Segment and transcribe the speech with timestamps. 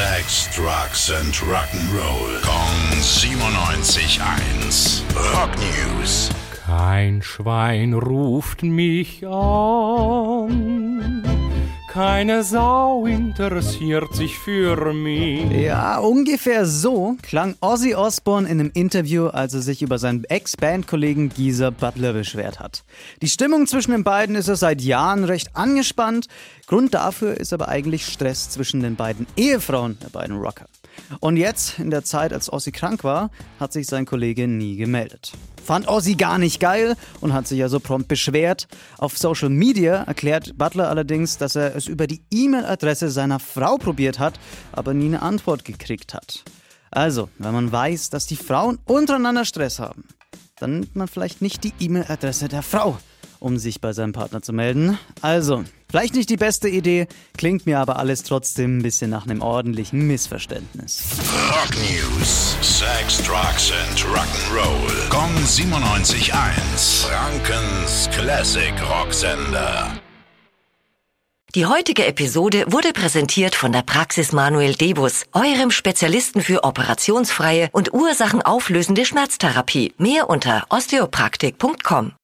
[0.00, 2.40] Sex, Drugs and Rock'n'Roll.
[2.40, 5.02] Kong 97.1.
[5.34, 6.30] Rock News.
[6.64, 11.19] Kein Schwein ruft mich an.
[11.92, 15.50] Keine Sau interessiert sich für mich.
[15.50, 21.30] Ja, ungefähr so klang Ozzy Osbourne in einem Interview, als er sich über seinen Ex-Bandkollegen
[21.30, 22.84] Geezer Butler beschwert hat.
[23.22, 26.28] Die Stimmung zwischen den beiden ist seit Jahren recht angespannt.
[26.68, 30.66] Grund dafür ist aber eigentlich Stress zwischen den beiden Ehefrauen der beiden Rocker.
[31.18, 35.32] Und jetzt, in der Zeit, als Ozzy krank war, hat sich sein Kollege nie gemeldet.
[35.70, 38.66] Fand Ozzy gar nicht geil und hat sich also prompt beschwert.
[38.98, 44.18] Auf Social Media erklärt Butler allerdings, dass er es über die E-Mail-Adresse seiner Frau probiert
[44.18, 44.40] hat,
[44.72, 46.42] aber nie eine Antwort gekriegt hat.
[46.90, 50.02] Also, wenn man weiß, dass die Frauen untereinander Stress haben,
[50.58, 52.98] dann nimmt man vielleicht nicht die E-Mail-Adresse der Frau,
[53.38, 54.98] um sich bei seinem Partner zu melden.
[55.20, 57.06] Also, vielleicht nicht die beste Idee,
[57.38, 61.04] klingt mir aber alles trotzdem ein bisschen nach einem ordentlichen Missverständnis.
[61.48, 62.56] Rock News.
[62.60, 64.99] Sex, Drugs and Rock'n'Roll.
[65.20, 67.06] Kong 97.1.
[67.06, 69.92] Frankens Classic Rocksender.
[71.54, 77.92] Die heutige Episode wurde präsentiert von der Praxis Manuel Debus, eurem Spezialisten für operationsfreie und
[77.92, 79.92] ursachenauflösende Schmerztherapie.
[79.98, 82.12] Mehr unter osteopraktik.com.